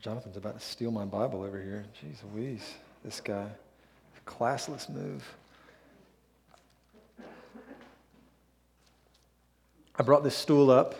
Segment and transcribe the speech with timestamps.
[0.00, 1.84] Jonathan's about to steal my Bible over here.
[2.00, 3.48] Jeez Louise, this guy.
[4.26, 5.24] Classless move.
[9.96, 10.94] I brought this stool up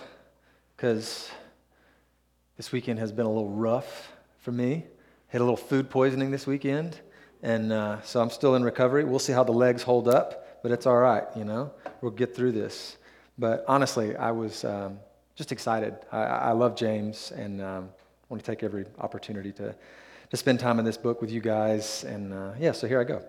[0.76, 1.30] because
[2.56, 4.84] this weekend has been a little rough for me.
[5.28, 6.98] Had a little food poisoning this weekend,
[7.42, 9.04] and uh, so I'm still in recovery.
[9.04, 11.70] We'll see how the legs hold up, but it's all right, you know?
[12.00, 12.96] We'll get through this.
[13.38, 14.98] But honestly, I was um,
[15.36, 15.94] just excited.
[16.10, 17.90] I, I, love James, and um,
[18.28, 19.74] want to take every opportunity to,
[20.30, 22.04] to spend time in this book with you guys.
[22.04, 23.22] And uh, yeah, so here I go.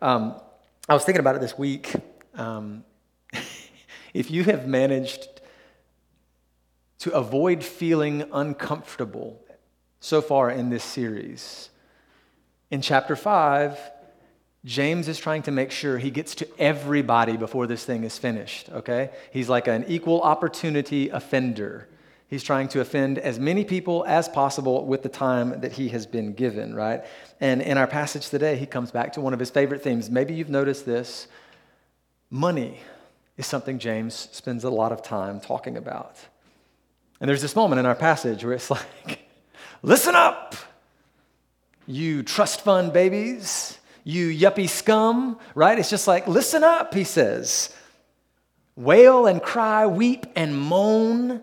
[0.00, 0.40] Um,
[0.88, 1.92] I was thinking about it this week.
[2.34, 2.84] Um,
[4.14, 5.28] if you have managed
[7.00, 9.42] to avoid feeling uncomfortable
[10.00, 11.70] so far in this series,
[12.70, 13.78] in chapter 5,
[14.64, 18.68] James is trying to make sure he gets to everybody before this thing is finished,
[18.70, 19.10] okay?
[19.32, 21.88] He's like an equal opportunity offender.
[22.30, 26.06] He's trying to offend as many people as possible with the time that he has
[26.06, 27.04] been given, right?
[27.40, 30.08] And in our passage today, he comes back to one of his favorite themes.
[30.08, 31.26] Maybe you've noticed this.
[32.30, 32.80] Money
[33.36, 36.16] is something James spends a lot of time talking about.
[37.20, 39.28] And there's this moment in our passage where it's like,
[39.82, 40.54] listen up,
[41.86, 45.78] you trust fund babies you yuppie scum, right?
[45.78, 47.74] It's just like, listen up, he says.
[48.76, 51.42] Wail and cry, weep and moan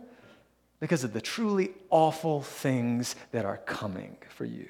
[0.80, 4.70] because of the truly awful things that are coming for you.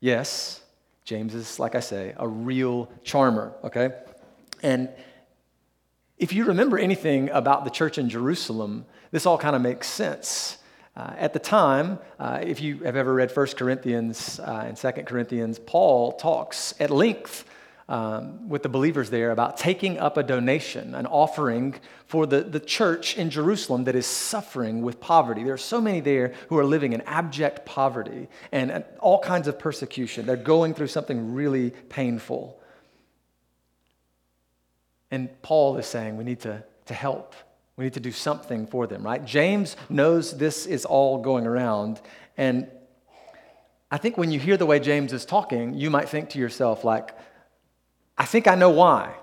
[0.00, 0.60] Yes,
[1.04, 3.90] James is, like I say, a real charmer, okay?
[4.62, 4.88] And
[6.18, 10.58] if you remember anything about the church in Jerusalem, this all kind of makes sense.
[10.94, 14.90] Uh, at the time, uh, if you have ever read 1 Corinthians uh, and 2
[15.04, 17.44] Corinthians, Paul talks at length
[17.88, 21.74] um, with the believers there about taking up a donation, an offering
[22.06, 25.44] for the, the church in Jerusalem that is suffering with poverty.
[25.44, 29.48] There are so many there who are living in abject poverty and, and all kinds
[29.48, 30.26] of persecution.
[30.26, 32.60] They're going through something really painful.
[35.10, 37.34] And Paul is saying we need to, to help
[37.76, 39.24] we need to do something for them, right?
[39.24, 42.00] James knows this is all going around.
[42.36, 42.68] And
[43.90, 46.84] I think when you hear the way James is talking, you might think to yourself,
[46.84, 47.16] like,
[48.16, 49.14] I think I know why.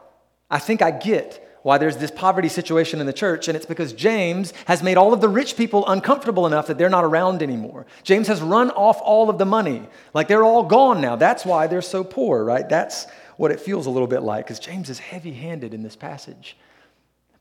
[0.50, 3.92] I think I get why there's this poverty situation in the church, and it's because
[3.94, 7.86] James has made all of the rich people uncomfortable enough that they're not around anymore.
[8.04, 9.88] James has run off all of the money.
[10.14, 11.16] Like they're all gone now.
[11.16, 12.68] That's why they're so poor, right?
[12.68, 15.96] That's what it feels a little bit like, because James is heavy handed in this
[15.96, 16.58] passage.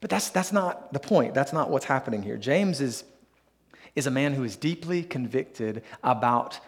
[0.00, 1.34] But that's, that's not the point.
[1.34, 2.36] That's not what's happening here.
[2.36, 3.04] James is,
[3.96, 6.60] is a man who is deeply convicted about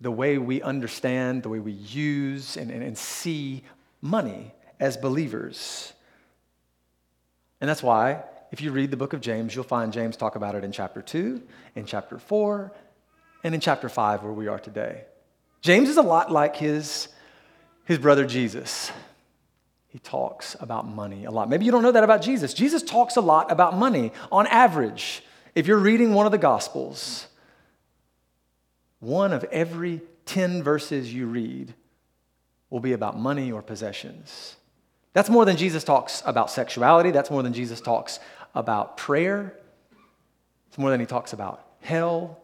[0.00, 3.64] the way we understand, the way we use and, and, and see
[4.04, 5.92] money as believers.
[7.60, 8.22] And that's why,
[8.52, 11.02] if you read the book of James, you'll find James talk about it in chapter
[11.02, 11.42] 2,
[11.74, 12.72] in chapter 4,
[13.42, 15.04] and in chapter 5, where we are today.
[15.62, 17.08] James is a lot like his,
[17.86, 18.92] his brother Jesus
[19.94, 21.48] he talks about money a lot.
[21.48, 22.52] Maybe you don't know that about Jesus.
[22.52, 25.22] Jesus talks a lot about money on average.
[25.54, 27.28] If you're reading one of the Gospels,
[28.98, 31.74] one of every 10 verses you read
[32.74, 34.56] will be about money or possessions.
[35.12, 37.12] That's more than Jesus talks about sexuality.
[37.12, 38.18] That's more than Jesus talks
[38.52, 39.56] about prayer.
[40.66, 42.40] It's more than he talks about hell.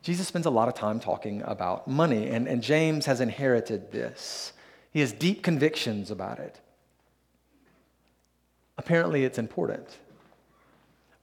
[0.00, 4.52] Jesus spends a lot of time talking about money, and, and James has inherited this.
[4.92, 6.60] He has deep convictions about it.
[8.78, 9.88] Apparently, it's important.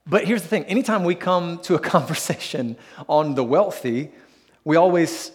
[0.06, 2.76] But here's the thing anytime we come to a conversation
[3.08, 4.10] on the wealthy,
[4.62, 5.32] we always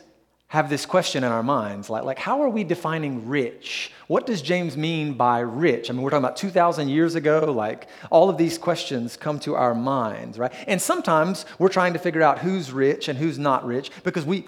[0.48, 3.92] have this question in our minds like, like how are we defining rich?
[4.08, 5.90] What does james mean by rich?
[5.90, 9.56] I mean we're talking about 2000 years ago like all of these questions come to
[9.56, 10.54] our minds right?
[10.68, 14.48] And sometimes we're trying to figure out who's rich and who's not rich because we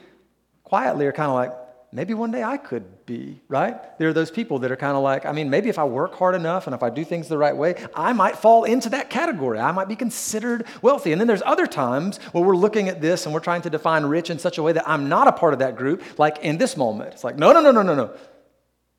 [0.63, 1.66] quietly are kind of like
[1.97, 3.75] maybe one day I could be, right?
[3.97, 6.13] There are those people that are kind of like, I mean, maybe if I work
[6.13, 9.09] hard enough and if I do things the right way, I might fall into that
[9.09, 9.57] category.
[9.57, 11.11] I might be considered wealthy.
[11.11, 14.05] And then there's other times where we're looking at this and we're trying to define
[14.05, 16.59] rich in such a way that I'm not a part of that group, like in
[16.59, 17.13] this moment.
[17.13, 18.15] It's like, no, no, no, no, no, no.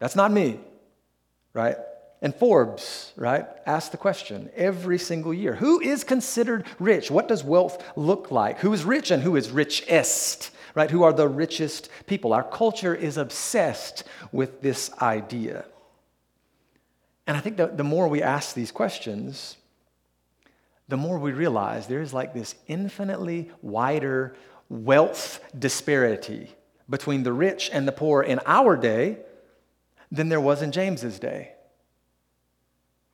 [0.00, 0.58] That's not me,
[1.54, 1.76] right?
[2.20, 7.12] And Forbes, right, asks the question every single year Who is considered rich?
[7.12, 8.58] What does wealth look like?
[8.58, 10.50] Who is rich and who is richest?
[10.78, 10.92] Right?
[10.92, 12.32] Who are the richest people.
[12.32, 15.64] Our culture is obsessed with this idea.
[17.26, 19.56] And I think that the more we ask these questions,
[20.86, 24.36] the more we realize there is like this infinitely wider
[24.68, 26.54] wealth disparity
[26.88, 29.18] between the rich and the poor in our day
[30.12, 31.54] than there was in James's day.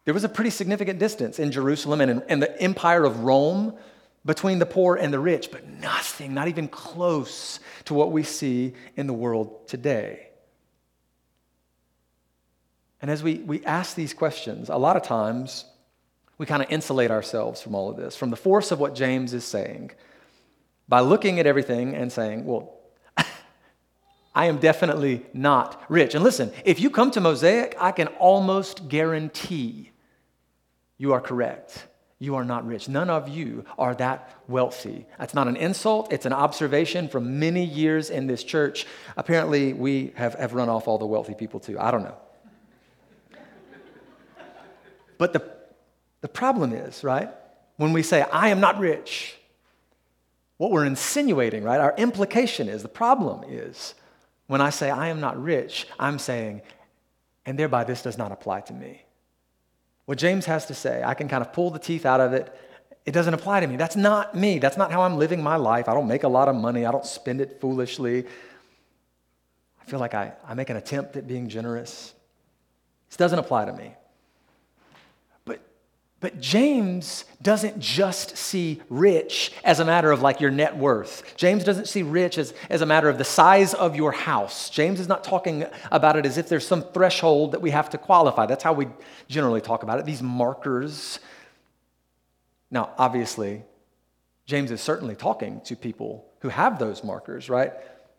[0.05, 3.73] There was a pretty significant distance in Jerusalem and in, in the empire of Rome
[4.25, 8.75] between the poor and the rich, but nothing, not even close to what we see
[8.97, 10.29] in the world today.
[13.03, 15.67] And as we, we ask these questions, a lot of times
[16.39, 19.35] we kind of insulate ourselves from all of this, from the force of what James
[19.35, 19.91] is saying,
[20.89, 22.79] by looking at everything and saying, well,
[24.35, 26.15] I am definitely not rich.
[26.15, 29.91] And listen, if you come to Mosaic, I can almost guarantee
[30.97, 31.87] you are correct.
[32.19, 32.89] You are not rich.
[32.89, 35.07] None of you are that wealthy.
[35.19, 38.87] That's not an insult, it's an observation from many years in this church.
[39.17, 41.79] Apparently, we have, have run off all the wealthy people too.
[41.79, 42.17] I don't know.
[45.19, 45.43] But the,
[46.21, 47.31] the problem is, right,
[47.77, 49.37] when we say, I am not rich,
[50.57, 53.95] what we're insinuating, right, our implication is, the problem is,
[54.47, 56.63] when I say I am not rich, I'm saying,
[57.47, 59.03] and thereby this does not apply to me.
[60.07, 62.55] What James has to say, I can kind of pull the teeth out of it.
[63.07, 63.77] It doesn't apply to me.
[63.77, 64.59] That's not me.
[64.59, 65.89] That's not how I'm living my life.
[65.89, 66.87] I don't make a lot of money.
[66.87, 68.25] I don't spend it foolishly.
[69.81, 72.15] I feel like I, I make an attempt at being generous.
[73.09, 73.95] This doesn't apply to me.
[76.21, 81.37] But James doesn't just see rich as a matter of like your net worth.
[81.37, 84.71] James doesn't see rich as, as a matter of the size of your house.
[84.71, 87.99] James is not talking about it as if there's some threshold that we have to
[87.99, 88.47] qualify.
[88.47, 88.87] That's how we
[89.29, 91.19] generally talk about it, these markers.
[92.71, 93.63] Now, obviously,
[94.47, 97.73] James is certainly talking to people who have those markers, right?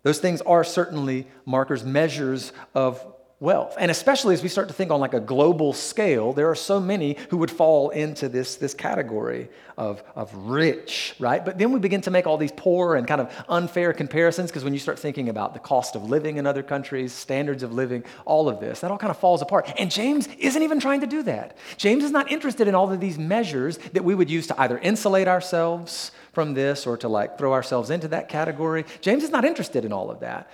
[0.03, 3.14] Those things are certainly markers, measures of
[3.45, 3.75] wealth.
[3.79, 6.79] And especially as we start to think on like a global scale, there are so
[6.81, 9.47] many who would fall into this, this category
[9.77, 11.43] of, of rich, right?
[11.43, 14.63] But then we begin to make all these poor and kind of unfair comparisons because
[14.63, 18.03] when you start thinking about the cost of living in other countries, standards of living,
[18.25, 19.71] all of this, that all kind of falls apart.
[19.77, 21.55] And James isn't even trying to do that.
[21.77, 24.77] James is not interested in all of these measures that we would use to either
[24.79, 28.85] insulate ourselves from this or to like throw ourselves into that category.
[29.01, 30.49] James is not interested in all of that.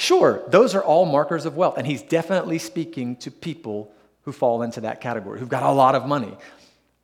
[0.00, 3.92] Sure, those are all markers of wealth, and he's definitely speaking to people
[4.22, 6.36] who fall into that category, who've got a lot of money.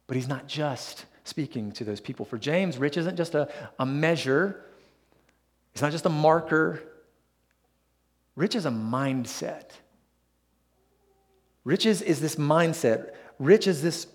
[0.07, 2.25] But he's not just speaking to those people.
[2.25, 4.65] For James, rich isn't just a, a measure,
[5.73, 6.85] it's not just a marker.
[8.37, 9.71] Rich is a mindset.
[11.65, 13.15] Riches is this mindset.
[13.41, 14.07] Rich is this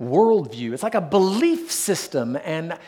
[0.00, 0.72] worldview.
[0.72, 2.38] It's like a belief system.
[2.42, 2.78] And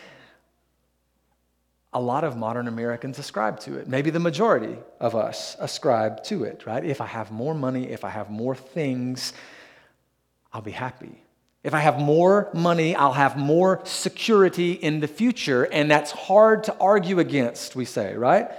[1.96, 3.88] a lot of modern Americans ascribe to it.
[3.88, 6.84] Maybe the majority of us ascribe to it, right?
[6.84, 9.32] If I have more money, if I have more things,
[10.52, 11.22] I'll be happy.
[11.64, 16.64] If I have more money, I'll have more security in the future, and that's hard
[16.64, 18.50] to argue against, we say, right?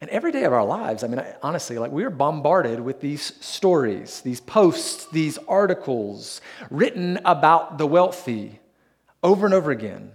[0.00, 4.20] And every day of our lives, I mean, honestly, like we're bombarded with these stories,
[4.22, 6.40] these posts, these articles
[6.70, 8.58] written about the wealthy
[9.22, 10.10] over and over again.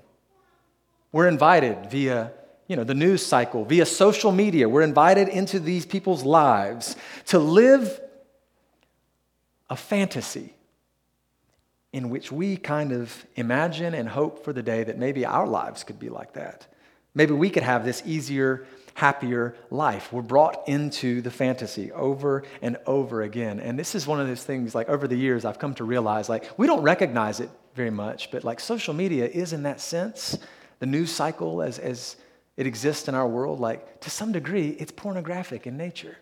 [1.13, 2.33] We're invited via
[2.68, 4.68] you know, the news cycle, via social media.
[4.68, 6.95] We're invited into these people's lives
[7.27, 8.00] to live
[9.69, 10.54] a fantasy
[11.92, 15.83] in which we kind of imagine and hope for the day that maybe our lives
[15.83, 16.65] could be like that.
[17.13, 18.65] Maybe we could have this easier,
[18.95, 20.12] happier life.
[20.12, 23.60] We're brought into the fantasy over and over again.
[23.60, 26.27] And this is one of those things, like over the years, I've come to realize,
[26.27, 30.39] like, we don't recognize it very much, but like social media is in that sense
[30.83, 32.17] the news cycle as, as
[32.57, 36.17] it exists in our world, like to some degree, it's pornographic in nature.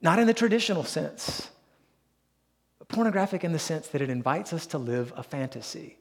[0.00, 1.48] Not in the traditional sense,
[2.80, 5.98] but pornographic in the sense that it invites us to live a fantasy.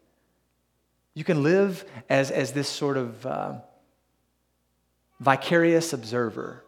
[1.13, 3.53] You can live as, as this sort of uh,
[5.19, 6.63] vicarious observer.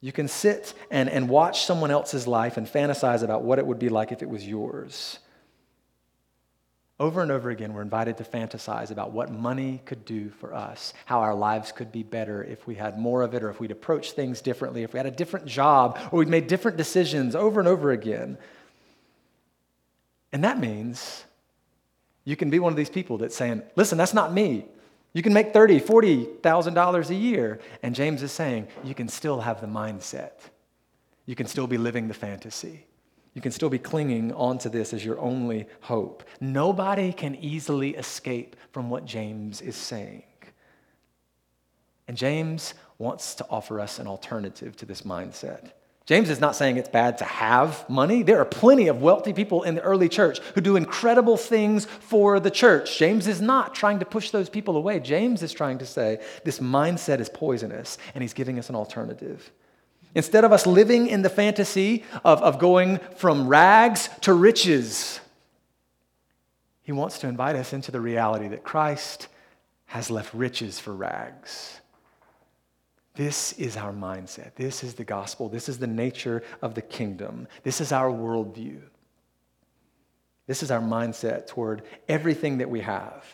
[0.00, 3.80] You can sit and, and watch someone else's life and fantasize about what it would
[3.80, 5.18] be like if it was yours.
[6.98, 10.94] Over and over again, we're invited to fantasize about what money could do for us,
[11.04, 13.70] how our lives could be better if we had more of it, or if we'd
[13.70, 17.60] approach things differently, if we had a different job, or we'd made different decisions over
[17.60, 18.38] and over again.
[20.32, 21.24] And that means
[22.24, 24.64] you can be one of these people that's saying, listen, that's not me.
[25.12, 27.60] You can make thirty, forty thousand dollars a year.
[27.82, 30.32] And James is saying, you can still have the mindset.
[31.26, 32.85] You can still be living the fantasy.
[33.36, 36.24] You can still be clinging onto this as your only hope.
[36.40, 40.22] Nobody can easily escape from what James is saying.
[42.08, 45.72] And James wants to offer us an alternative to this mindset.
[46.06, 48.22] James is not saying it's bad to have money.
[48.22, 52.40] There are plenty of wealthy people in the early church who do incredible things for
[52.40, 52.98] the church.
[52.98, 54.98] James is not trying to push those people away.
[54.98, 59.52] James is trying to say this mindset is poisonous, and he's giving us an alternative.
[60.16, 65.20] Instead of us living in the fantasy of, of going from rags to riches,
[66.82, 69.28] He wants to invite us into the reality that Christ
[69.84, 71.82] has left riches for rags.
[73.14, 74.54] This is our mindset.
[74.54, 75.50] This is the gospel.
[75.50, 77.46] This is the nature of the kingdom.
[77.62, 78.80] This is our worldview.
[80.46, 83.26] This is our mindset toward everything that we have.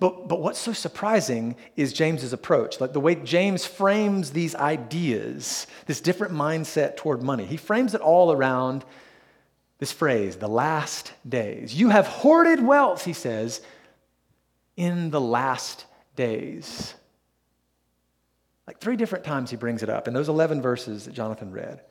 [0.00, 5.66] But, but what's so surprising is James's approach, like the way James frames these ideas,
[5.86, 7.44] this different mindset toward money.
[7.44, 8.84] He frames it all around
[9.78, 11.74] this phrase, the last days.
[11.74, 13.60] You have hoarded wealth, he says,
[14.76, 15.86] in the last
[16.16, 16.94] days.
[18.66, 21.82] Like three different times he brings it up in those 11 verses that Jonathan read.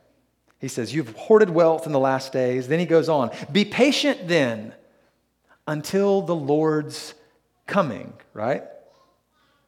[0.58, 2.68] He says, You've hoarded wealth in the last days.
[2.68, 4.74] Then he goes on, Be patient then
[5.66, 7.14] until the Lord's
[7.66, 8.64] coming, right?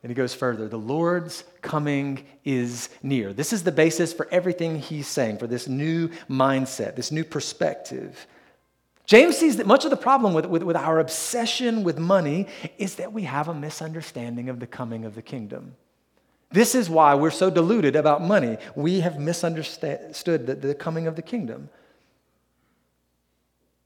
[0.02, 3.32] And he goes further the Lord's coming is near.
[3.32, 8.26] This is the basis for everything he's saying, for this new mindset, this new perspective.
[9.06, 12.46] James sees that much of the problem with, with, with our obsession with money
[12.78, 15.74] is that we have a misunderstanding of the coming of the kingdom.
[16.50, 18.58] This is why we're so deluded about money.
[18.74, 21.68] We have misunderstood the, the coming of the kingdom.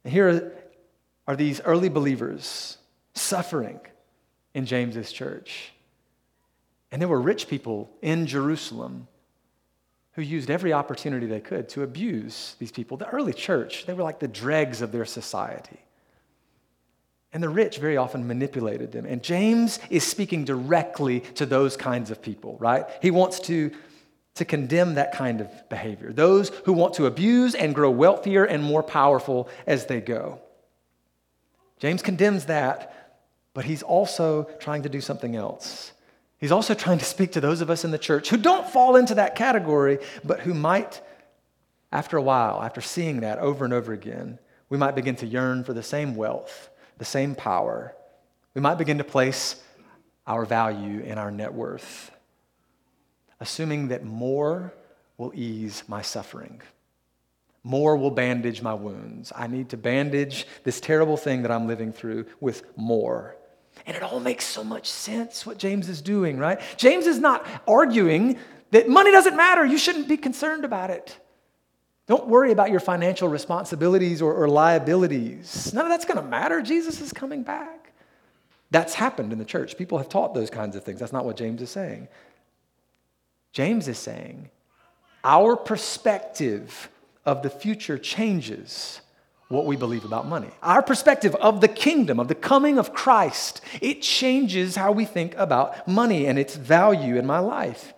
[0.05, 0.53] Here
[1.27, 2.79] are these early believers
[3.15, 3.81] suffering
[4.55, 5.73] in James's church.
[6.93, 9.07] And there were rich people in Jerusalem
[10.13, 12.97] who used every opportunity they could to abuse these people.
[12.97, 15.79] The early church, they were like the dregs of their society.
[17.33, 19.07] And the rich very often manipulated them.
[19.07, 22.87] And James is speaking directly to those kinds of people, right?
[23.01, 23.71] He wants to,
[24.35, 26.13] to condemn that kind of behavior.
[26.13, 30.41] Those who want to abuse and grow wealthier and more powerful as they go.
[31.79, 33.10] James condemns that,
[33.55, 35.93] but he's also trying to do something else.
[36.39, 38.97] He's also trying to speak to those of us in the church who don't fall
[38.97, 41.01] into that category, but who might,
[41.93, 44.39] after a while, after seeing that over and over again,
[44.69, 47.95] we might begin to yearn for the same wealth the same power,
[48.55, 49.61] we might begin to place
[50.27, 52.11] our value in our net worth,
[53.41, 54.73] assuming that more
[55.17, 56.61] will ease my suffering.
[57.65, 59.33] More will bandage my wounds.
[59.35, 63.35] I need to bandage this terrible thing that I'm living through with more.
[63.87, 66.61] And it all makes so much sense what James is doing, right?
[66.77, 68.39] James is not arguing
[68.71, 69.65] that money doesn't matter.
[69.65, 71.19] You shouldn't be concerned about it.
[72.07, 75.73] Don't worry about your financial responsibilities or, or liabilities.
[75.73, 76.61] None of that's going to matter.
[76.61, 77.93] Jesus is coming back.
[78.71, 79.77] That's happened in the church.
[79.77, 81.01] People have taught those kinds of things.
[81.01, 82.09] That's not what James is saying.
[83.53, 84.51] James is saying
[85.25, 86.89] our perspective
[87.27, 89.01] of the future changes
[89.51, 90.49] what we believe about money.
[90.63, 95.37] Our perspective of the kingdom, of the coming of Christ, it changes how we think
[95.37, 97.93] about money and its value in my life.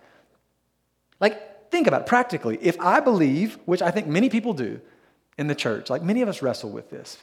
[1.21, 2.59] Like, Think about it practically.
[2.61, 4.79] If I believe, which I think many people do
[5.39, 7.17] in the church, like many of us wrestle with this,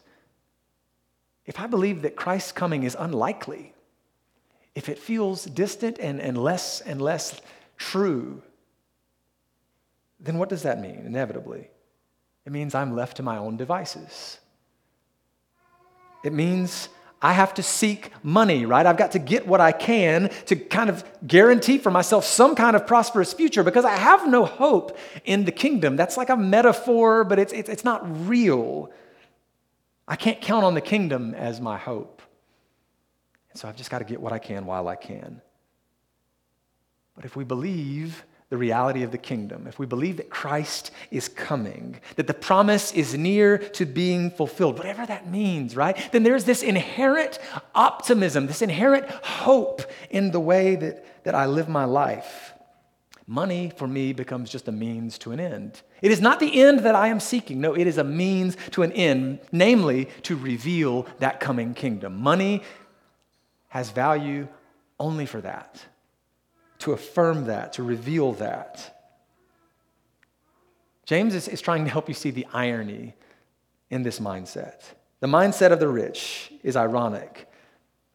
[1.47, 3.75] if I believe that Christ's coming is unlikely,
[4.75, 7.41] if it feels distant and, and less and less
[7.77, 8.43] true,
[10.19, 11.71] then what does that mean, inevitably?
[12.47, 14.39] It means I'm left to my own devices.
[16.25, 16.89] It means
[17.23, 18.87] I have to seek money, right?
[18.87, 22.75] I've got to get what I can to kind of guarantee for myself some kind
[22.75, 25.97] of prosperous future because I have no hope in the kingdom.
[25.97, 28.91] That's like a metaphor, but it's, it's, it's not real.
[30.09, 32.23] I can't count on the kingdom as my hope.
[33.51, 35.43] And so I've just got to get what I can while I can.
[37.15, 41.29] But if we believe the reality of the kingdom, if we believe that Christ is
[41.29, 45.97] coming, that the promise is near to being fulfilled, whatever that means, right?
[46.11, 47.39] Then there's this inherent
[47.77, 52.53] optimism, this inherent hope in the way that, that I live my life.
[53.25, 55.81] Money for me becomes just a means to an end.
[56.03, 57.61] It is not the end that I am seeking.
[57.61, 62.21] No, it is a means to an end, namely to reveal that coming kingdom.
[62.21, 62.65] Money
[63.69, 64.49] has value
[64.99, 65.85] only for that
[66.81, 68.97] to affirm that, to reveal that.
[71.07, 73.15] James is, is trying to help you see the irony
[73.91, 74.83] in this mindset.
[75.21, 77.49] The mindset of the rich is ironic.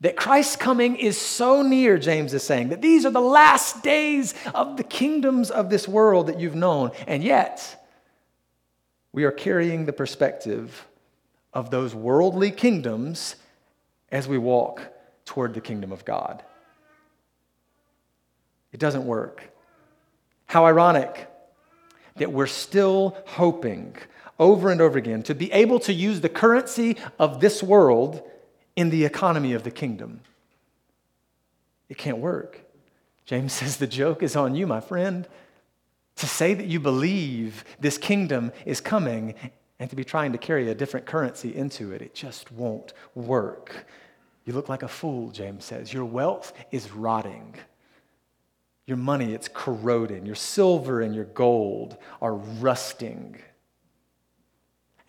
[0.01, 4.33] That Christ's coming is so near, James is saying, that these are the last days
[4.53, 6.91] of the kingdoms of this world that you've known.
[7.07, 7.85] And yet,
[9.11, 10.87] we are carrying the perspective
[11.53, 13.35] of those worldly kingdoms
[14.11, 14.81] as we walk
[15.25, 16.43] toward the kingdom of God.
[18.75, 19.53] It doesn't work.
[20.47, 21.29] How ironic
[22.17, 23.95] that we're still hoping
[24.37, 28.21] over and over again to be able to use the currency of this world
[28.75, 30.19] in the economy of the kingdom.
[31.87, 32.65] It can't work.
[33.25, 35.25] James says the joke is on you, my friend.
[36.17, 39.35] To say that you believe this kingdom is coming
[39.79, 42.01] and to be trying to carry a different currency into it.
[42.01, 43.87] It just won't work.
[44.43, 45.93] You look like a fool, James says.
[45.93, 47.55] Your wealth is rotting.
[48.87, 50.25] Your money, it's corroding.
[50.25, 53.37] Your silver and your gold are rusting.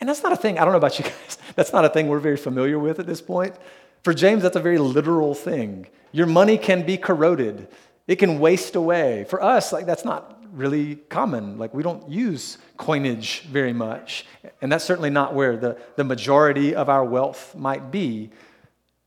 [0.01, 2.09] And that's not a thing, I don't know about you guys, that's not a thing
[2.09, 3.55] we're very familiar with at this point.
[4.03, 5.87] For James, that's a very literal thing.
[6.13, 7.69] Your money can be corroded,
[8.07, 9.25] it can waste away.
[9.29, 11.59] For us, like that's not really common.
[11.59, 14.25] Like we don't use coinage very much.
[14.63, 18.31] And that's certainly not where the, the majority of our wealth might be.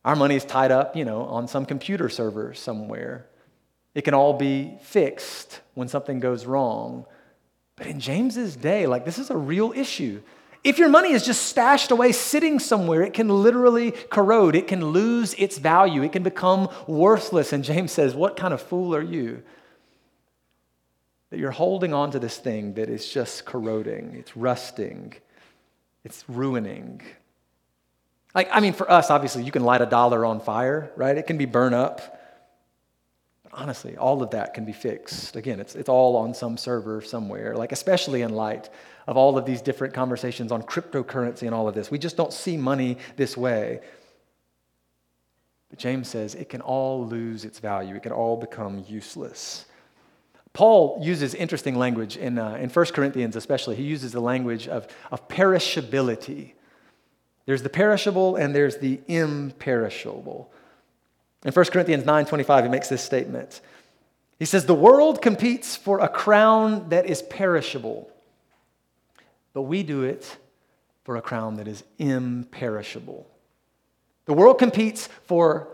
[0.05, 3.27] Our money is tied up, you know, on some computer server somewhere.
[3.95, 7.05] It can all be fixed when something goes wrong.
[7.75, 10.21] But in James's day, like this is a real issue.
[10.63, 14.55] If your money is just stashed away sitting somewhere, it can literally corrode.
[14.55, 16.03] It can lose its value.
[16.03, 17.53] It can become worthless.
[17.53, 19.41] And James says, What kind of fool are you?
[21.29, 25.13] That you're holding on to this thing that is just corroding, it's rusting,
[26.03, 27.01] it's ruining.
[28.35, 31.17] Like, I mean, for us, obviously, you can light a dollar on fire, right?
[31.17, 32.18] It can be burned up.
[33.51, 35.35] Honestly, all of that can be fixed.
[35.35, 38.69] Again, it's, it's all on some server somewhere, like, especially in light
[39.07, 41.89] of all of these different conversations on cryptocurrency and all of this.
[41.89, 43.81] We just don't see money this way.
[45.69, 49.65] But James says it can all lose its value, it can all become useless.
[50.53, 53.75] Paul uses interesting language in, uh, in 1 Corinthians, especially.
[53.75, 56.53] He uses the language of, of perishability.
[57.45, 60.51] There's the perishable and there's the imperishable.
[61.45, 63.61] In 1 Corinthians 9:25, he makes this statement.
[64.39, 68.09] He says, The world competes for a crown that is perishable,
[69.53, 70.37] but we do it
[71.03, 73.29] for a crown that is imperishable.
[74.25, 75.67] The world competes for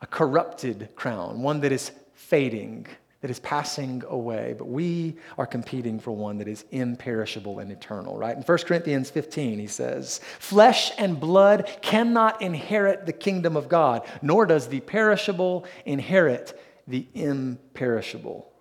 [0.00, 2.86] a corrupted crown, one that is fading,
[3.22, 8.18] that is passing away, but we are competing for one that is imperishable and eternal,
[8.18, 8.36] right?
[8.36, 14.04] In 1 Corinthians 15, he says, Flesh and blood cannot inherit the kingdom of God,
[14.22, 18.52] nor does the perishable inherit the imperishable.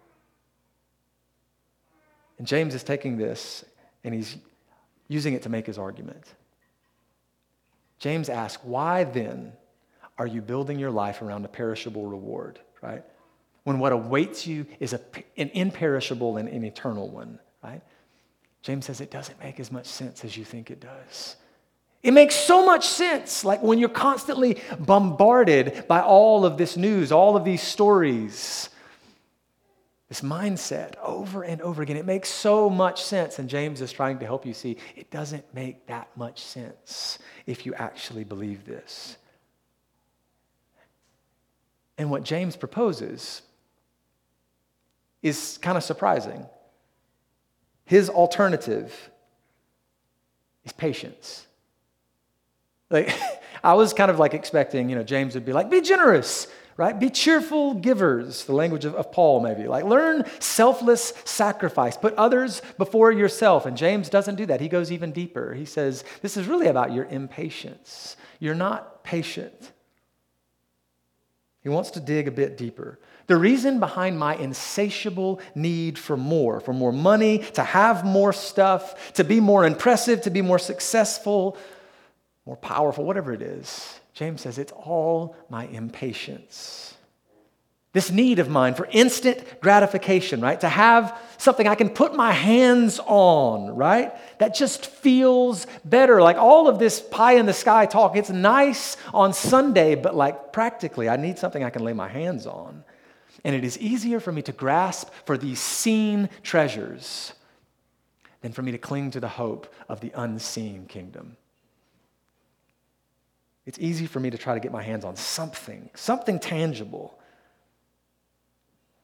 [2.38, 3.65] And James is taking this
[4.04, 4.38] and he's
[5.08, 6.24] using it to make his argument.
[7.97, 9.54] James asks, Why then
[10.19, 13.04] are you building your life around a perishable reward, right?
[13.63, 15.02] When what awaits you is a,
[15.38, 17.82] an imperishable and an eternal one, right?
[18.62, 21.36] James says it doesn't make as much sense as you think it does.
[22.04, 27.12] It makes so much sense, like when you're constantly bombarded by all of this news,
[27.12, 28.69] all of these stories,
[30.10, 31.95] this mindset over and over again.
[31.95, 33.39] It makes so much sense.
[33.39, 37.65] And James is trying to help you see it doesn't make that much sense if
[37.65, 39.15] you actually believe this.
[41.97, 43.43] And what James proposes
[45.22, 46.46] is kind of surprising.
[47.86, 49.12] His alternative
[50.64, 51.46] is patience.
[52.90, 53.14] Like,
[53.64, 56.98] I was kind of like expecting, you know, James would be like, be generous, right?
[57.00, 59.68] Be cheerful givers, the language of, of Paul, maybe.
[59.68, 63.66] Like, learn selfless sacrifice, put others before yourself.
[63.66, 64.62] And James doesn't do that.
[64.62, 65.54] He goes even deeper.
[65.54, 68.16] He says, this is really about your impatience.
[68.40, 69.72] You're not patient.
[71.62, 73.00] He wants to dig a bit deeper.
[73.28, 79.13] The reason behind my insatiable need for more, for more money, to have more stuff,
[79.13, 81.58] to be more impressive, to be more successful,
[82.45, 86.95] more powerful, whatever it is, James says it's all my impatience.
[87.93, 90.60] This need of mine for instant gratification, right?
[90.62, 94.13] To have something I can put my hands on, right?
[94.39, 96.21] That just feels better.
[96.21, 100.54] Like all of this pie in the sky talk, it's nice on Sunday, but like
[100.54, 102.86] practically, I need something I can lay my hands on.
[103.43, 107.34] And it is easier for me to grasp for these seen treasures
[108.39, 111.36] than for me to cling to the hope of the unseen kingdom.
[113.65, 117.17] It's easy for me to try to get my hands on something, something tangible.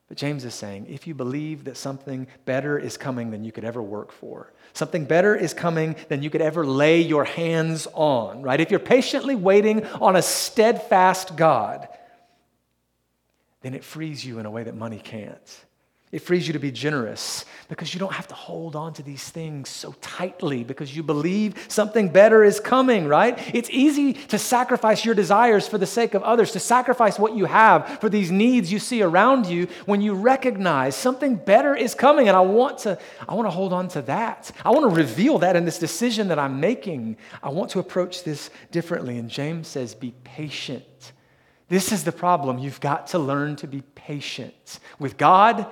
[0.08, 3.66] But James is saying if you believe that something better is coming than you could
[3.66, 8.42] ever work for, something better is coming than you could ever lay your hands on,
[8.42, 8.60] right?
[8.62, 11.90] If you're patiently waiting on a steadfast God,
[13.62, 15.66] then it frees you in a way that money can't.
[16.10, 19.30] It frees you to be generous because you don't have to hold on to these
[19.30, 23.38] things so tightly because you believe something better is coming, right?
[23.54, 27.44] It's easy to sacrifice your desires for the sake of others, to sacrifice what you
[27.44, 32.30] have for these needs you see around you when you recognize something better is coming
[32.30, 34.50] and I want to I want to hold on to that.
[34.64, 37.18] I want to reveal that in this decision that I'm making.
[37.44, 41.12] I want to approach this differently and James says be patient
[41.70, 42.60] this is the problem.
[42.60, 45.68] You've got to learn to be patient with God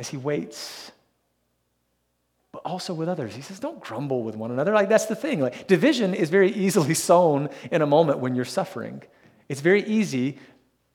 [0.00, 0.90] as He waits,
[2.52, 3.34] but also with others.
[3.34, 4.72] He says, don't grumble with one another.
[4.72, 5.40] Like, that's the thing.
[5.40, 9.02] Like, division is very easily sown in a moment when you're suffering.
[9.48, 10.38] It's very easy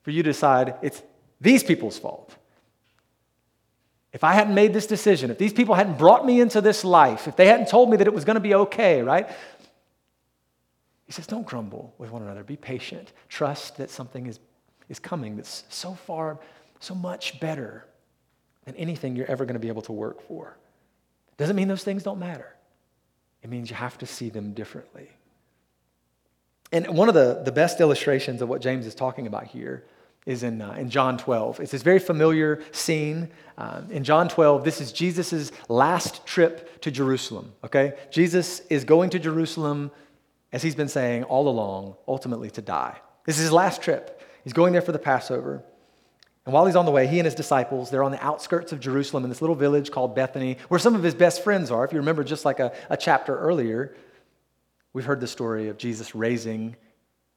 [0.02, 1.02] for you to decide it's
[1.40, 2.34] these people's fault.
[4.12, 7.28] If I hadn't made this decision, if these people hadn't brought me into this life,
[7.28, 9.28] if they hadn't told me that it was going to be okay, right?
[11.06, 12.42] He says, don't grumble with one another.
[12.42, 13.12] Be patient.
[13.28, 14.40] Trust that something is,
[14.88, 16.40] is coming that's so far,
[16.80, 17.86] so much better
[18.66, 20.58] than anything you're ever going to be able to work for.
[21.38, 22.54] Doesn't mean those things don't matter.
[23.42, 25.08] It means you have to see them differently.
[26.72, 29.84] And one of the, the best illustrations of what James is talking about here
[30.26, 31.60] is in, uh, in John 12.
[31.60, 33.30] It's this very familiar scene.
[33.56, 37.94] Um, in John 12, this is Jesus' last trip to Jerusalem, okay?
[38.10, 39.92] Jesus is going to Jerusalem,
[40.52, 42.96] as he's been saying all along, ultimately to die.
[43.24, 44.20] This is his last trip.
[44.42, 45.62] He's going there for the Passover.
[46.46, 48.78] And while he's on the way, he and his disciples, they're on the outskirts of
[48.78, 51.84] Jerusalem in this little village called Bethany, where some of his best friends are.
[51.84, 53.96] If you remember, just like a, a chapter earlier,
[54.92, 56.76] we've heard the story of Jesus raising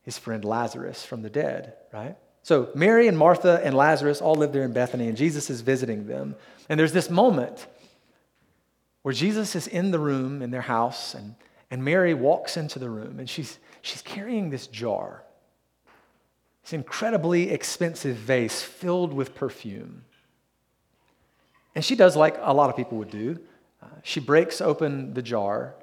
[0.04, 2.16] his friend Lazarus from the dead, right?
[2.44, 6.06] So Mary and Martha and Lazarus all live there in Bethany, and Jesus is visiting
[6.06, 6.36] them.
[6.70, 7.66] And there's this moment
[9.02, 11.36] where Jesus is in the room in their house, and,
[11.72, 15.24] and Mary walks into the room, and she's, she's carrying this jar.
[16.74, 20.04] Incredibly expensive vase filled with perfume.
[21.76, 23.40] And she does like a lot of people would do.
[23.82, 25.76] Uh, she breaks open the jar,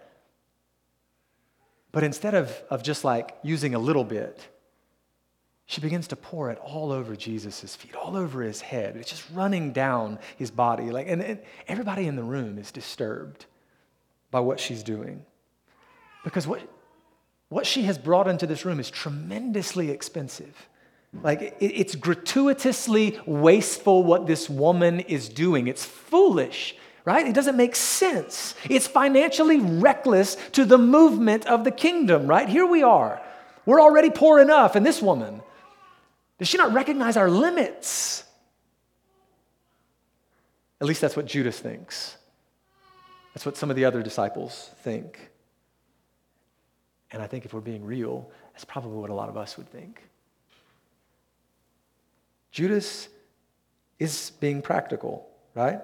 [1.93, 4.47] but instead of, of just like using a little bit,
[5.65, 8.97] she begins to pour it all over Jesus' feet, all over his head.
[8.97, 10.91] It's just running down his body.
[10.91, 13.47] Like, and, and everybody in the room is disturbed
[14.31, 15.25] by what she's doing.
[16.23, 16.61] Because what,
[17.49, 20.69] what she has brought into this room is tremendously expensive.
[21.23, 25.67] Like, it's gratuitously wasteful what this woman is doing.
[25.67, 27.27] It's foolish, right?
[27.27, 28.55] It doesn't make sense.
[28.69, 32.49] It's financially reckless to the movement of the kingdom, right?
[32.49, 33.21] Here we are.
[33.65, 35.43] We're already poor enough, and this woman,
[36.39, 38.23] does she not recognize our limits?
[40.81, 42.17] At least that's what Judas thinks.
[43.35, 45.31] That's what some of the other disciples think.
[47.11, 49.69] And I think if we're being real, that's probably what a lot of us would
[49.69, 50.03] think.
[52.57, 53.11] Judas
[53.99, 55.83] is being practical, right?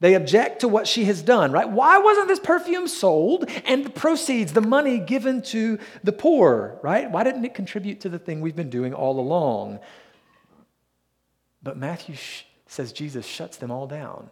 [0.00, 1.70] They object to what she has done, right?
[1.70, 7.08] Why wasn't this perfume sold and the proceeds, the money given to the poor, right?
[7.08, 9.78] Why didn't it contribute to the thing we've been doing all along?
[11.62, 14.30] But Matthew sh- says Jesus shuts them all down.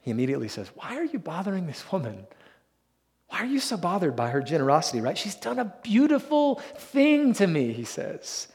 [0.00, 2.26] He immediately says, Why are you bothering this woman?
[3.28, 5.16] Why are you so bothered by her generosity, right?
[5.16, 8.48] She's done a beautiful thing to me, he says.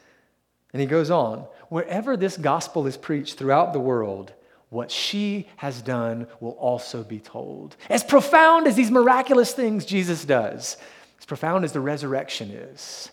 [0.73, 4.33] And he goes on, wherever this gospel is preached throughout the world,
[4.69, 7.77] what she has done will also be told.
[7.89, 10.77] As profound as these miraculous things Jesus does,
[11.17, 13.11] as profound as the resurrection is,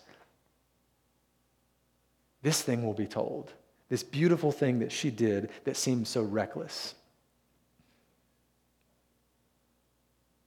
[2.41, 3.51] this thing will be told.
[3.89, 6.93] This beautiful thing that she did that seemed so reckless.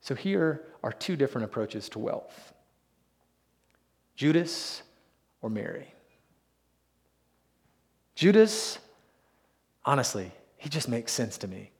[0.00, 2.52] So here are two different approaches to wealth
[4.14, 4.82] Judas
[5.42, 5.92] or Mary.
[8.18, 8.80] Judas,
[9.84, 11.70] honestly, he just makes sense to me.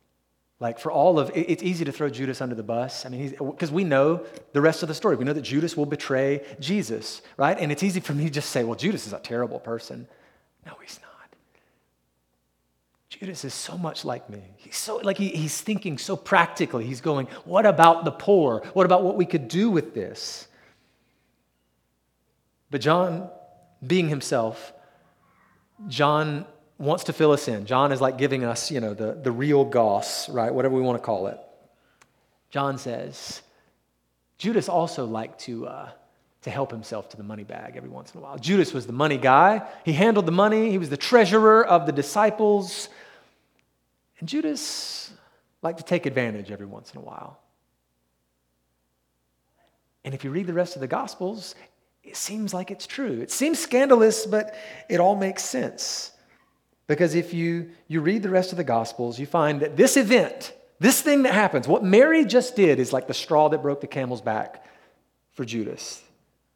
[0.61, 3.05] Like for all of it's easy to throw Judas under the bus.
[3.05, 5.17] I mean, he's because we know the rest of the story.
[5.17, 7.59] We know that Judas will betray Jesus, right?
[7.59, 10.07] And it's easy for me to just say, well, Judas is a terrible person.
[10.65, 11.35] No, he's not.
[13.09, 14.43] Judas is so much like me.
[14.59, 16.87] He's so like he, he's thinking so practically.
[16.87, 18.63] He's going, what about the poor?
[18.75, 20.47] What about what we could do with this?
[22.71, 23.29] But John,
[23.85, 24.73] being himself,
[25.87, 26.45] John
[26.79, 27.67] wants to fill us in.
[27.67, 30.53] John is like giving us, you know, the, the real goss, right?
[30.53, 31.39] Whatever we want to call it.
[32.51, 33.43] John says,
[34.39, 35.91] Judas also liked to, uh,
[36.43, 38.39] to help himself to the money bag every once in a while.
[38.39, 39.69] Judas was the money guy.
[39.85, 40.71] He handled the money.
[40.71, 42.89] He was the treasurer of the disciples.
[44.21, 45.13] And Judas
[45.63, 47.41] liked to take advantage every once in a while.
[50.05, 51.55] And if you read the rest of the Gospels,
[52.09, 53.21] it seems like it's true.
[53.21, 54.55] It seems scandalous, but
[54.89, 56.13] it all makes sense.
[56.87, 60.55] Because if you, you read the rest of the Gospels, you find that this event,
[60.81, 63.87] this thing that happens, what Mary just did is like the straw that broke the
[63.87, 64.65] camel's back
[65.33, 66.03] for Judas.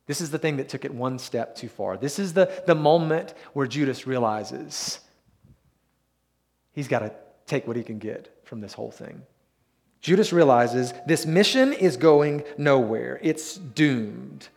[0.06, 1.98] This is the thing that took it one step too far.
[1.98, 5.00] This is the, the moment where Judas realizes
[6.72, 7.12] he's got to
[7.46, 9.22] take what he can get from this whole thing.
[10.00, 14.48] Judas realizes this mission is going nowhere, it's doomed.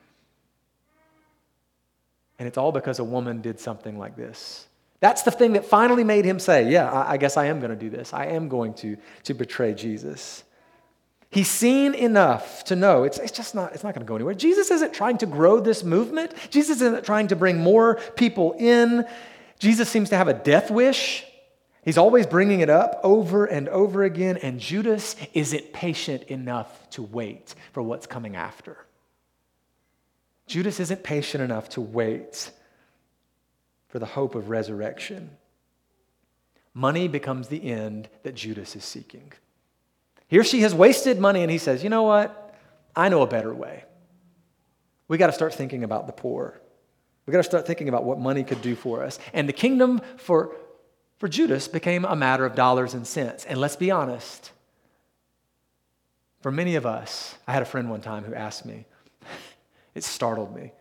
[2.38, 4.68] And it's all because a woman did something like this
[5.00, 7.72] That's the thing that finally made him say, Yeah, I, I guess I am going
[7.72, 8.14] to do this.
[8.14, 10.44] I am going to, to betray Jesus.
[11.32, 14.34] He's seen enough to know it's, it's just not, it's not going to go anywhere.
[14.34, 16.34] Jesus isn't trying to grow this movement.
[16.50, 19.06] Jesus isn't trying to bring more people in.
[19.60, 21.26] Jesus seems to have a death wish.
[21.84, 27.04] He's always bringing it up over and over again, and Judas isn't patient enough to
[27.04, 28.85] wait for what's coming after.
[30.48, 32.52] Judas isn't patient enough to wait
[33.88, 35.32] for the hope of resurrection.
[36.74, 39.32] Money becomes the end that Judas is seeking.
[40.28, 42.56] Here she has wasted money, and he says, You know what?
[42.96, 43.84] I know a better way.
[45.08, 46.60] We got to start thinking about the poor.
[47.26, 49.20] We got to start thinking about what money could do for us.
[49.34, 50.56] And the kingdom for,
[51.18, 53.46] for Judas became a matter of dollars and cents.
[53.46, 54.52] And let's be honest,
[56.42, 58.86] for many of us, I had a friend one time who asked me,
[59.96, 60.74] it startled me.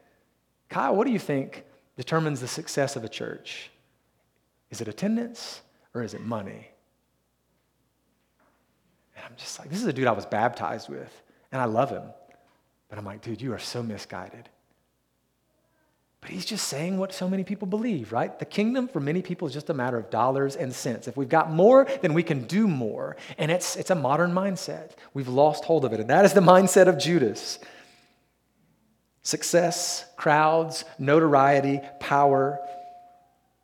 [0.68, 1.64] Kyle, what do you think
[1.96, 3.70] determines the success of a church?
[4.70, 5.62] Is it attendance
[5.94, 6.68] or is it money?
[9.16, 11.22] And I'm just like, this is a dude I was baptized with,
[11.52, 12.02] and I love him.
[12.88, 14.48] But I'm like, dude, you are so misguided.
[16.20, 18.36] But he's just saying what so many people believe, right?
[18.38, 21.06] The kingdom for many people is just a matter of dollars and cents.
[21.06, 23.16] If we've got more, then we can do more.
[23.36, 24.92] And it's, it's a modern mindset.
[25.12, 26.00] We've lost hold of it.
[26.00, 27.58] And that is the mindset of Judas.
[29.24, 32.60] Success, crowds, notoriety, power,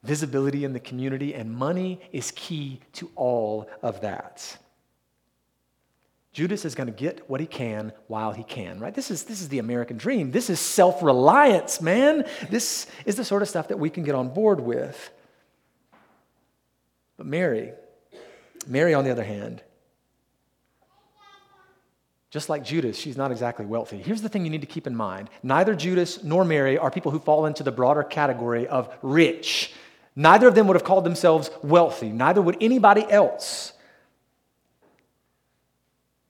[0.02, 4.56] visibility in the community, and money is key to all of that.
[6.32, 8.94] Judas is going to get what he can while he can, right?
[8.94, 10.30] This is, this is the American dream.
[10.30, 12.24] This is self reliance, man.
[12.48, 15.10] This is the sort of stuff that we can get on board with.
[17.18, 17.72] But Mary,
[18.66, 19.62] Mary, on the other hand,
[22.30, 23.98] just like Judas, she's not exactly wealthy.
[23.98, 27.10] Here's the thing you need to keep in mind neither Judas nor Mary are people
[27.10, 29.72] who fall into the broader category of rich.
[30.16, 33.72] Neither of them would have called themselves wealthy, neither would anybody else.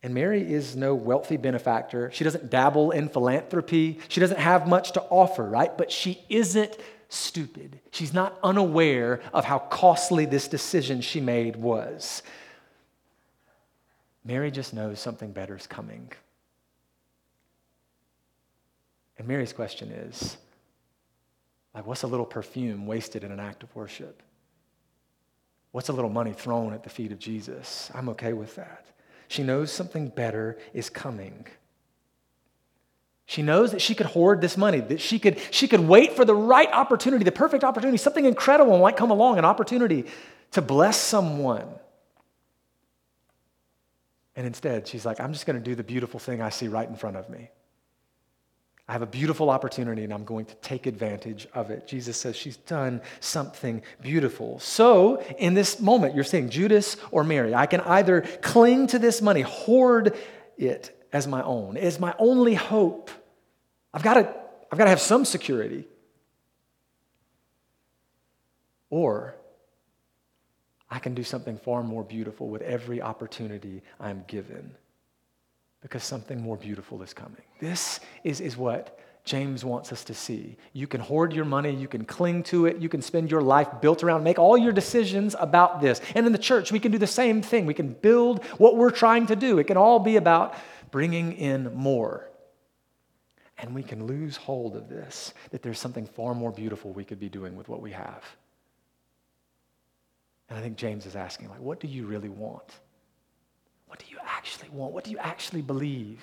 [0.03, 2.11] And Mary is no wealthy benefactor.
[2.13, 4.01] She doesn't dabble in philanthropy.
[4.09, 5.77] She doesn't have much to offer, right?
[5.77, 6.75] But she isn't
[7.11, 7.81] stupid.
[7.91, 12.23] She's not unaware of how costly this decision she made was.
[14.25, 16.11] Mary just knows something better is coming.
[19.19, 20.37] And Mary's question is
[21.75, 24.23] like, what's a little perfume wasted in an act of worship?
[25.73, 27.91] What's a little money thrown at the feet of Jesus?
[27.95, 28.87] I'm okay with that.
[29.29, 31.47] She knows something better is coming.
[33.27, 36.25] She knows that she could hoard this money, that she could, she could wait for
[36.25, 40.07] the right opportunity, the perfect opportunity, something incredible might come along, an opportunity
[40.51, 41.69] to bless someone.
[44.41, 46.89] And instead, she's like, I'm just going to do the beautiful thing I see right
[46.89, 47.51] in front of me.
[48.89, 51.87] I have a beautiful opportunity and I'm going to take advantage of it.
[51.87, 54.59] Jesus says she's done something beautiful.
[54.59, 59.21] So, in this moment, you're saying Judas or Mary, I can either cling to this
[59.21, 60.17] money, hoard
[60.57, 63.11] it as my own, as my only hope.
[63.93, 64.35] I've got to,
[64.73, 65.87] I've got to have some security.
[68.89, 69.35] Or
[70.91, 74.75] I can do something far more beautiful with every opportunity I'm given
[75.83, 77.43] because something more beautiful is coming.
[77.61, 80.57] This is, is what James wants us to see.
[80.73, 83.69] You can hoard your money, you can cling to it, you can spend your life
[83.81, 86.01] built around, make all your decisions about this.
[86.15, 87.67] And in the church, we can do the same thing.
[87.67, 89.59] We can build what we're trying to do.
[89.59, 90.55] It can all be about
[90.91, 92.29] bringing in more.
[93.59, 97.21] And we can lose hold of this, that there's something far more beautiful we could
[97.21, 98.25] be doing with what we have.
[100.51, 102.81] And I think James is asking, like, what do you really want?
[103.87, 104.93] What do you actually want?
[104.93, 106.23] What do you actually believe?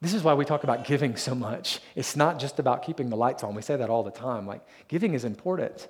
[0.00, 1.80] This is why we talk about giving so much.
[1.94, 3.54] It's not just about keeping the lights on.
[3.54, 4.46] We say that all the time.
[4.46, 5.88] Like, giving is important.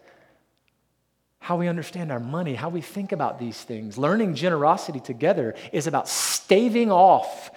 [1.40, 3.96] How we understand our money, how we think about these things.
[3.96, 7.50] Learning generosity together is about staving off,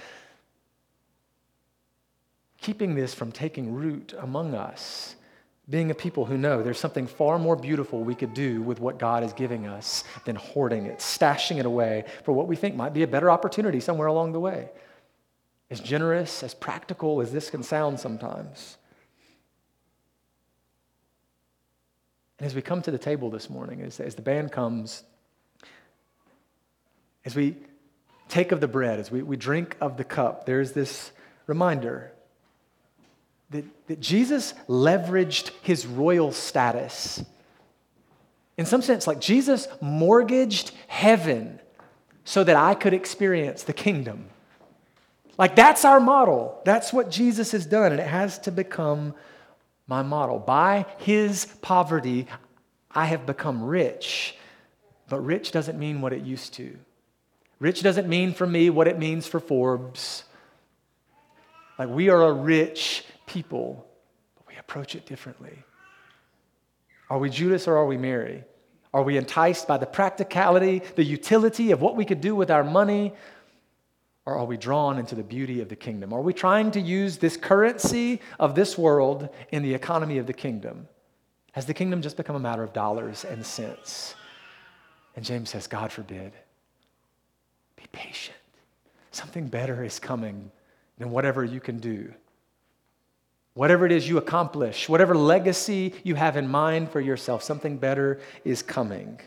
[2.58, 5.16] keeping this from taking root among us
[5.70, 8.98] being a people who know there's something far more beautiful we could do with what
[9.00, 12.94] God is giving us than hoarding it, stashing it away for what we think might
[12.94, 14.70] be a better opportunity somewhere along the way.
[15.70, 18.78] As generous, as practical as this can sound sometimes.
[22.40, 25.04] And as we come to the table this morning, as, as the band comes,
[27.24, 27.56] as we
[28.28, 31.12] take of the bread, as we, we drink of the cup, there's this
[31.46, 32.12] reminder
[33.52, 37.24] that, that Jesus leveraged his royal status.
[38.58, 41.60] In some sense, like Jesus mortgaged heaven
[42.24, 44.26] so that I could experience the kingdom.
[45.38, 46.62] Like that's our model.
[46.66, 49.16] That's what Jesus has done, and it has to become
[49.88, 50.40] my model.
[50.40, 52.28] By his poverty,
[52.92, 54.36] I have become rich.
[55.10, 56.78] But rich doesn't mean what it used to.
[57.60, 60.24] Rich doesn't mean for me what it means for Forbes.
[61.78, 63.88] Like we are a rich people,
[64.36, 65.58] but we approach it differently.
[67.10, 68.44] Are we Judas or are we Mary?
[68.94, 72.64] Are we enticed by the practicality, the utility of what we could do with our
[72.64, 73.14] money?
[74.26, 76.14] Or are we drawn into the beauty of the kingdom?
[76.14, 80.34] Are we trying to use this currency of this world in the economy of the
[80.34, 80.88] kingdom?
[81.54, 84.16] Has the kingdom just become a matter of dollars and cents?
[85.16, 86.34] And James says, God forbid.
[87.78, 88.38] Be patient.
[89.12, 90.52] Something better is coming
[90.98, 92.14] than whatever you can do.
[93.54, 98.20] Whatever it is you accomplish, whatever legacy you have in mind for yourself, something better
[98.46, 99.20] is coming.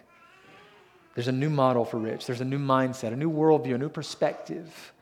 [1.14, 3.88] There's a new model for rich, there's a new mindset, a new worldview, a new
[3.88, 4.92] perspective.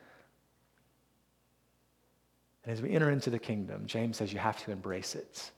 [2.65, 5.51] And as we enter into the kingdom, James says you have to embrace it.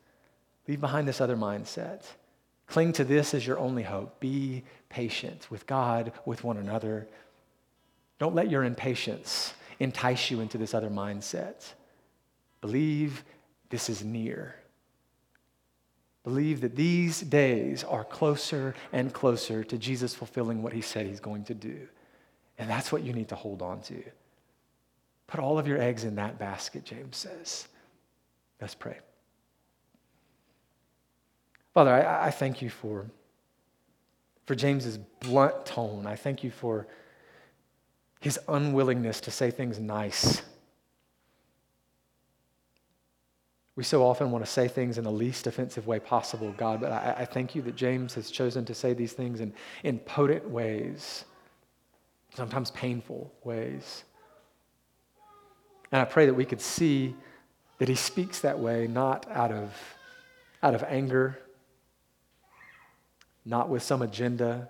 [0.69, 2.05] Leave behind this other mindset.
[2.67, 4.21] Cling to this as your only hope.
[4.21, 7.07] Be patient with God, with one another.
[8.19, 11.75] Don't let your impatience entice you into this other mindset.
[12.63, 13.25] Believe
[13.75, 14.55] this is near.
[16.23, 21.19] Believe that these days are closer and closer to Jesus fulfilling what he said he's
[21.19, 21.89] going to do.
[22.57, 24.01] And that's what you need to hold on to.
[25.27, 27.67] Put all of your eggs in that basket, James says.
[28.61, 28.97] Let's pray.
[31.73, 33.11] Father, I, I thank you for,
[34.47, 36.07] for James's blunt tone.
[36.07, 36.87] I thank you for
[38.21, 40.43] his unwillingness to say things nice
[43.77, 46.93] We so often want to say things in the least offensive way possible, God, but
[46.93, 50.49] I, I, thank you that James has chosen to say these things in, in potent
[50.49, 51.25] ways,
[52.35, 54.05] sometimes painful ways.
[55.91, 57.17] And I pray that we could see
[57.79, 59.73] that he speaks that way not out of,
[60.63, 61.37] out of anger,
[63.45, 64.69] not with some agenda,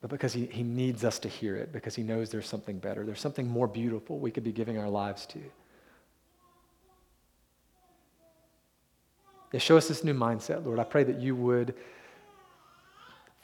[0.00, 3.04] but because he, he needs us to hear it, because he knows there's something better.
[3.04, 5.40] There's something more beautiful we could be giving our lives to.
[9.52, 10.78] Yeah, show us this new mindset, Lord.
[10.78, 11.74] I pray that you would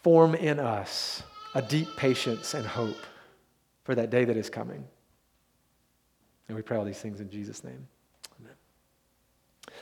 [0.03, 1.23] form in us
[1.55, 2.99] a deep patience and hope
[3.85, 4.85] for that day that is coming.
[6.49, 7.89] And we pray all these things in Jesus' name.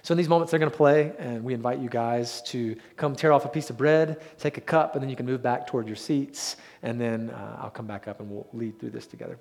[0.03, 3.17] So, in these moments, they're going to play, and we invite you guys to come
[3.17, 5.67] tear off a piece of bread, take a cup, and then you can move back
[5.67, 9.07] toward your seats, and then uh, I'll come back up and we'll lead through this
[9.07, 9.39] together.